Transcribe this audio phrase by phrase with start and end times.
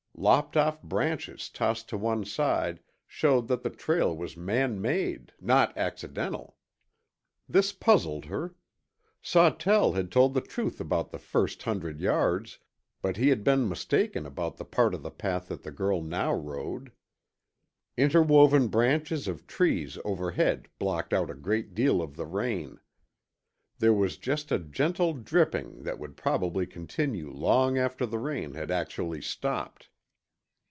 [0.13, 5.75] Lopped off branches tossed to one side showed that the trail was man made, not
[5.75, 6.55] accidental.
[7.49, 8.53] This puzzled her.
[9.23, 12.59] Sawtell had told the truth about the first hundred yards,
[13.01, 16.91] but he had been mistaken about the part of the path the girl now rode.
[17.97, 22.79] Interwoven branches of trees overhead blocked out a great deal of the rain.
[23.79, 28.69] There was just a gentle dripping that would probably continue long after the rain had
[28.69, 29.87] actually stopped.